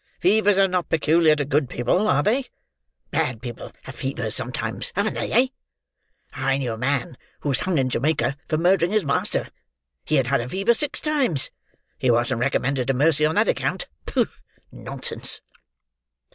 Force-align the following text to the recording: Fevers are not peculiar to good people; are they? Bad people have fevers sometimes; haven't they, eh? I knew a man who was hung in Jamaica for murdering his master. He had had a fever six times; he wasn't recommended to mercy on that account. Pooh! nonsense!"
Fevers 0.19 0.57
are 0.57 0.67
not 0.67 0.89
peculiar 0.89 1.35
to 1.35 1.45
good 1.45 1.69
people; 1.69 2.07
are 2.07 2.23
they? 2.23 2.45
Bad 3.11 3.39
people 3.39 3.71
have 3.83 3.93
fevers 3.93 4.33
sometimes; 4.35 4.91
haven't 4.95 5.13
they, 5.13 5.31
eh? 5.31 5.47
I 6.33 6.57
knew 6.57 6.73
a 6.73 6.77
man 6.79 7.19
who 7.41 7.49
was 7.49 7.59
hung 7.59 7.77
in 7.77 7.91
Jamaica 7.91 8.35
for 8.47 8.57
murdering 8.57 8.91
his 8.93 9.05
master. 9.05 9.49
He 10.03 10.15
had 10.15 10.25
had 10.25 10.41
a 10.41 10.49
fever 10.49 10.73
six 10.73 11.01
times; 11.01 11.51
he 11.99 12.09
wasn't 12.09 12.41
recommended 12.41 12.87
to 12.87 12.95
mercy 12.95 13.27
on 13.27 13.35
that 13.35 13.47
account. 13.47 13.89
Pooh! 14.07 14.25
nonsense!" 14.71 15.39